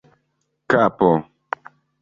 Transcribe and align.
kapo 0.69 1.09